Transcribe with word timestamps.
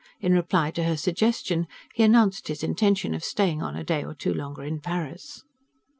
In 0.19 0.33
reply 0.33 0.71
to 0.71 0.83
her 0.85 0.97
suggestion 0.97 1.67
he 1.93 2.01
announced 2.01 2.47
his 2.47 2.63
intention 2.63 3.13
of 3.13 3.23
staying 3.23 3.61
on 3.61 3.75
a 3.75 3.83
day 3.83 4.03
or 4.03 4.15
two 4.15 4.33
longer 4.33 4.63
in 4.63 4.79
Paris. 4.79 5.43